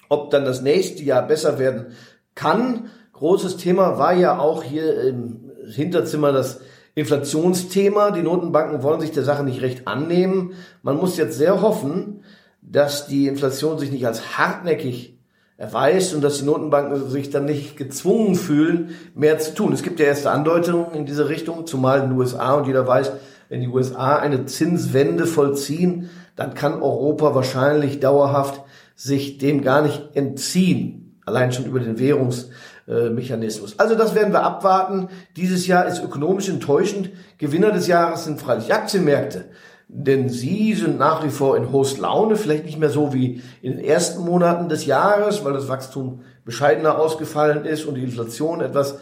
ob 0.09 0.31
dann 0.31 0.45
das 0.45 0.62
nächste 0.62 1.02
Jahr 1.02 1.26
besser 1.26 1.59
werden 1.59 1.87
kann. 2.35 2.90
Großes 3.12 3.57
Thema 3.57 3.99
war 3.99 4.14
ja 4.14 4.38
auch 4.38 4.62
hier 4.62 5.02
im 5.02 5.50
Hinterzimmer 5.67 6.33
das 6.33 6.61
Inflationsthema. 6.95 8.11
Die 8.11 8.23
Notenbanken 8.23 8.83
wollen 8.83 9.00
sich 9.00 9.12
der 9.12 9.25
Sache 9.25 9.45
nicht 9.45 9.62
recht 9.62 9.87
annehmen. 9.87 10.55
Man 10.83 10.97
muss 10.97 11.17
jetzt 11.17 11.38
sehr 11.38 11.62
hoffen, 11.62 12.25
dass 12.62 13.07
die 13.07 13.26
Inflation 13.26 13.79
sich 13.79 13.90
nicht 13.90 14.07
als 14.07 14.38
hartnäckig 14.38 15.20
erweist 15.61 16.14
und 16.14 16.25
dass 16.25 16.38
die 16.38 16.47
Notenbanken 16.47 17.11
sich 17.11 17.29
dann 17.29 17.45
nicht 17.45 17.76
gezwungen 17.76 18.35
fühlen, 18.35 18.95
mehr 19.14 19.38
zu 19.38 19.55
tun. 19.55 19.75
Es 19.75 19.83
gibt 19.83 20.00
ja 20.00 20.07
erste 20.07 20.31
Andeutungen 20.31 20.95
in 20.95 21.05
diese 21.05 21.29
Richtung, 21.29 21.67
zumal 21.67 22.00
in 22.00 22.09
den 22.09 22.19
USA 22.19 22.55
und 22.55 22.67
jeder 22.67 22.87
weiß, 22.87 23.12
wenn 23.50 23.61
die 23.61 23.69
USA 23.69 24.17
eine 24.17 24.47
Zinswende 24.47 25.26
vollziehen, 25.26 26.09
dann 26.35 26.55
kann 26.55 26.81
Europa 26.81 27.35
wahrscheinlich 27.35 28.00
dauerhaft 28.00 28.62
sich 28.97 29.37
dem 29.37 29.61
gar 29.61 29.83
nicht 29.83 30.02
entziehen. 30.14 31.19
Allein 31.26 31.52
schon 31.52 31.67
über 31.67 31.81
den 31.81 31.99
Währungsmechanismus. 31.99 33.79
Also 33.79 33.97
das 33.97 34.14
werden 34.14 34.33
wir 34.33 34.43
abwarten. 34.43 35.09
Dieses 35.37 35.67
Jahr 35.67 35.85
ist 35.87 36.02
ökonomisch 36.02 36.49
enttäuschend. 36.49 37.11
Gewinner 37.37 37.71
des 37.71 37.87
Jahres 37.87 38.25
sind 38.25 38.40
freilich 38.40 38.73
Aktienmärkte 38.73 39.45
denn 39.93 40.29
sie 40.29 40.75
sind 40.75 40.99
nach 40.99 41.25
wie 41.25 41.31
vor 41.31 41.57
in 41.57 41.73
Host 41.73 41.99
Laune, 41.99 42.37
vielleicht 42.37 42.65
nicht 42.65 42.79
mehr 42.79 42.91
so 42.91 43.13
wie 43.13 43.43
in 43.61 43.73
den 43.77 43.85
ersten 43.85 44.25
Monaten 44.25 44.69
des 44.69 44.87
Jahres, 44.87 45.45
weil 45.45 45.53
das 45.53 45.69
Wachstum 45.69 46.21
bescheidener 46.45 46.99
ausgefallen 46.99 47.65
ist 47.65 47.85
und 47.85 47.95
die 47.95 48.05
Inflation 48.05 48.61
etwas 48.61 48.99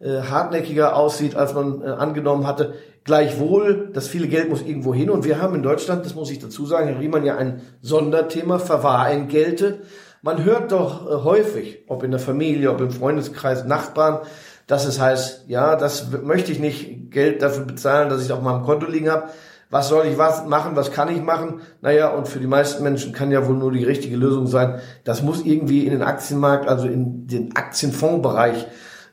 äh, 0.00 0.20
hartnäckiger 0.22 0.96
aussieht, 0.96 1.36
als 1.36 1.54
man 1.54 1.82
äh, 1.82 1.86
angenommen 1.86 2.46
hatte. 2.46 2.74
Gleichwohl, 3.04 3.90
das 3.92 4.08
viele 4.08 4.26
Geld 4.26 4.48
muss 4.48 4.62
irgendwo 4.62 4.92
hin 4.92 5.10
und 5.10 5.24
wir 5.24 5.40
haben 5.40 5.54
in 5.54 5.62
Deutschland, 5.62 6.04
das 6.04 6.14
muss 6.16 6.30
ich 6.30 6.40
dazu 6.40 6.66
sagen, 6.66 6.88
Herr 6.88 7.00
Riemann, 7.00 7.24
ja 7.24 7.36
ein 7.36 7.62
Sonderthema, 7.80 8.58
Verwahrentgelte. 8.58 9.80
Man 10.22 10.44
hört 10.44 10.72
doch 10.72 11.06
äh, 11.06 11.22
häufig, 11.22 11.84
ob 11.86 12.02
in 12.02 12.10
der 12.10 12.20
Familie, 12.20 12.72
ob 12.72 12.80
im 12.80 12.90
Freundeskreis, 12.90 13.64
Nachbarn, 13.64 14.20
dass 14.66 14.86
es 14.86 15.00
heißt, 15.00 15.44
ja, 15.46 15.76
das 15.76 16.08
möchte 16.22 16.50
ich 16.50 16.58
nicht 16.58 17.12
Geld 17.12 17.42
dafür 17.42 17.64
bezahlen, 17.64 18.08
dass 18.08 18.20
ich 18.20 18.26
es 18.26 18.32
auf 18.32 18.42
meinem 18.42 18.62
Konto 18.62 18.86
liegen 18.86 19.10
habe 19.10 19.28
was 19.72 19.88
soll 19.88 20.04
ich 20.06 20.18
was 20.18 20.44
machen, 20.44 20.76
was 20.76 20.92
kann 20.92 21.08
ich 21.08 21.22
machen? 21.22 21.62
Naja, 21.80 22.10
und 22.10 22.28
für 22.28 22.38
die 22.38 22.46
meisten 22.46 22.82
Menschen 22.82 23.14
kann 23.14 23.30
ja 23.30 23.48
wohl 23.48 23.56
nur 23.56 23.72
die 23.72 23.84
richtige 23.84 24.16
Lösung 24.16 24.46
sein. 24.46 24.80
Das 25.02 25.22
muss 25.22 25.46
irgendwie 25.46 25.86
in 25.86 25.92
den 25.92 26.02
Aktienmarkt, 26.02 26.68
also 26.68 26.86
in 26.86 27.26
den 27.26 27.56
Aktienfondsbereich 27.56 28.66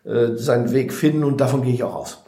äh, 0.04 0.36
seinen 0.36 0.74
Weg 0.74 0.92
finden 0.92 1.24
und 1.24 1.40
davon 1.40 1.62
gehe 1.62 1.74
ich 1.74 1.84
auch 1.84 1.96
aus. 1.96 2.26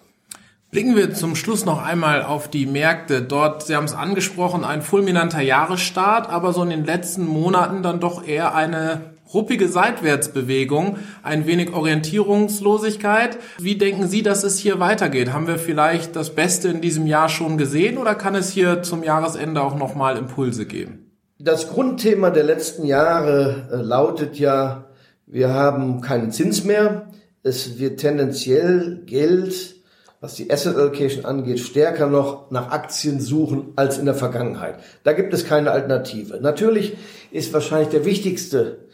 Blicken 0.72 0.96
wir 0.96 1.14
zum 1.14 1.36
Schluss 1.36 1.66
noch 1.66 1.84
einmal 1.84 2.24
auf 2.24 2.48
die 2.48 2.66
Märkte. 2.66 3.22
Dort, 3.22 3.64
Sie 3.64 3.76
haben 3.76 3.84
es 3.84 3.94
angesprochen, 3.94 4.64
ein 4.64 4.82
fulminanter 4.82 5.42
Jahresstart, 5.42 6.30
aber 6.30 6.54
so 6.54 6.64
in 6.64 6.70
den 6.70 6.86
letzten 6.86 7.28
Monaten 7.28 7.84
dann 7.84 8.00
doch 8.00 8.26
eher 8.26 8.56
eine 8.56 9.11
ruppige 9.34 9.68
Seitwärtsbewegung, 9.68 10.98
ein 11.24 11.46
wenig 11.48 11.74
Orientierungslosigkeit. 11.74 13.38
Wie 13.60 13.78
denken 13.78 14.08
Sie, 14.08 14.24
dass 14.24 14.44
es 14.44 14.58
hier 14.58 14.80
weitergeht? 14.80 15.34
Haben 15.34 15.48
wir 15.48 15.58
vielleicht 15.58 16.16
das 16.16 16.36
Beste 16.36 16.70
in 16.70 16.82
diesem 16.82 17.08
Jahr 17.08 17.30
schon 17.30 17.58
gesehen 17.58 17.98
oder 17.98 18.16
kann 18.16 18.36
es 18.36 18.52
hier 18.52 18.84
zum 18.84 19.04
Jahresende 19.04 19.62
auch 19.62 19.76
nochmal 19.76 20.18
Impulse 20.18 20.66
geben? 20.66 21.12
Das 21.40 21.70
Grundthema 21.70 22.30
der 22.30 22.44
letzten 22.44 22.86
Jahre 22.86 23.68
äh, 23.72 23.76
lautet 23.78 24.38
ja, 24.38 24.86
wir 25.26 25.50
haben 25.50 26.02
keinen 26.02 26.32
Zins 26.32 26.64
mehr. 26.64 27.08
Es 27.42 27.80
wird 27.80 28.00
tendenziell 28.00 29.02
Geld, 29.06 29.76
was 30.20 30.36
die 30.36 30.52
Asset 30.52 30.76
Allocation 30.76 31.26
angeht, 31.26 31.60
stärker 31.60 32.06
noch 32.06 32.52
nach 32.52 32.70
Aktien 32.70 33.20
suchen 33.20 33.74
als 33.76 33.98
in 33.98 34.06
der 34.06 34.14
Vergangenheit. 34.14 34.76
Da 35.04 35.14
gibt 35.14 35.34
es 35.34 35.46
keine 35.46 35.72
Alternative. 35.72 36.40
Natürlich 36.42 36.96
ist 37.32 37.54
wahrscheinlich 37.54 37.90
der 37.90 38.06
wichtigste 38.06 38.86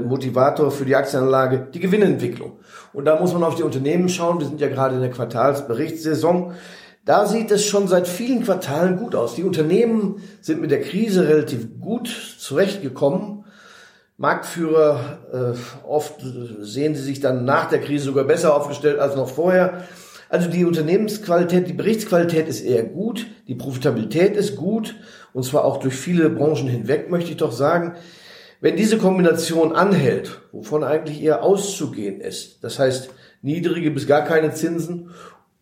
Motivator 0.00 0.70
für 0.70 0.84
die 0.84 0.94
Aktienanlage 0.94 1.68
die 1.72 1.80
Gewinnentwicklung. 1.80 2.58
Und 2.92 3.04
da 3.04 3.18
muss 3.18 3.32
man 3.32 3.42
auf 3.42 3.56
die 3.56 3.64
Unternehmen 3.64 4.08
schauen. 4.08 4.38
Wir 4.38 4.46
sind 4.46 4.60
ja 4.60 4.68
gerade 4.68 4.94
in 4.94 5.00
der 5.00 5.10
Quartalsberichtssaison. 5.10 6.52
Da 7.04 7.26
sieht 7.26 7.50
es 7.50 7.66
schon 7.66 7.88
seit 7.88 8.06
vielen 8.06 8.44
Quartalen 8.44 8.96
gut 8.96 9.16
aus. 9.16 9.34
Die 9.34 9.42
Unternehmen 9.42 10.22
sind 10.40 10.60
mit 10.60 10.70
der 10.70 10.82
Krise 10.82 11.28
relativ 11.28 11.80
gut 11.80 12.08
zurechtgekommen. 12.38 13.44
Marktführer, 14.18 15.18
äh, 15.32 15.84
oft 15.84 16.14
sehen 16.60 16.94
sie 16.94 17.02
sich 17.02 17.18
dann 17.18 17.44
nach 17.44 17.68
der 17.68 17.80
Krise 17.80 18.04
sogar 18.04 18.22
besser 18.22 18.54
aufgestellt 18.54 19.00
als 19.00 19.16
noch 19.16 19.28
vorher. 19.28 19.82
Also 20.28 20.48
die 20.48 20.64
Unternehmensqualität, 20.64 21.68
die 21.68 21.72
Berichtsqualität 21.72 22.46
ist 22.46 22.60
eher 22.60 22.84
gut, 22.84 23.26
die 23.48 23.56
Profitabilität 23.56 24.36
ist 24.36 24.54
gut 24.54 24.94
und 25.32 25.44
zwar 25.44 25.64
auch 25.64 25.78
durch 25.78 25.94
viele 25.94 26.30
Branchen 26.30 26.68
hinweg, 26.68 27.10
möchte 27.10 27.32
ich 27.32 27.36
doch 27.36 27.52
sagen. 27.52 27.96
Wenn 28.62 28.76
diese 28.76 28.96
Kombination 28.96 29.72
anhält, 29.72 30.40
wovon 30.52 30.84
eigentlich 30.84 31.20
eher 31.20 31.42
auszugehen 31.42 32.20
ist, 32.20 32.62
das 32.62 32.78
heißt 32.78 33.10
niedrige 33.42 33.90
bis 33.90 34.06
gar 34.06 34.22
keine 34.22 34.54
Zinsen 34.54 35.10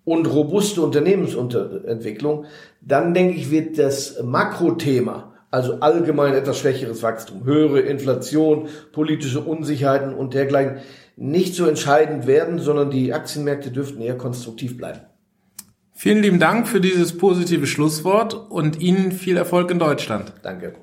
und 0.05 0.27
robuste 0.27 0.83
Unternehmensentwicklung, 0.83 2.45
dann 2.83 3.15
denke 3.15 3.39
ich, 3.39 3.51
wird 3.51 3.79
das 3.79 4.23
Makrothema, 4.23 5.33
also 5.51 5.81
allgemein 5.81 6.35
etwas 6.35 6.59
schwächeres 6.59 7.03
Wachstum, 7.03 7.45
höhere 7.45 7.81
Inflation, 7.81 8.69
politische 8.93 9.41
Unsicherheiten 9.41 10.13
und 10.13 10.35
dergleichen, 10.35 10.81
nicht 11.17 11.55
so 11.55 11.65
entscheidend 11.65 12.27
werden, 12.27 12.59
sondern 12.59 12.91
die 12.91 13.15
Aktienmärkte 13.15 13.71
dürften 13.71 14.03
eher 14.03 14.19
konstruktiv 14.19 14.77
bleiben. 14.77 15.01
Vielen 15.95 16.23
lieben 16.23 16.39
Dank 16.39 16.69
für 16.69 16.83
dieses 16.83 17.17
positive 17.17 17.67
Schlusswort 17.67 18.35
und 18.51 18.79
Ihnen 18.83 19.11
viel 19.11 19.39
Erfolg 19.39 19.71
in 19.71 19.79
Deutschland. 19.79 20.35
Danke. 20.43 20.75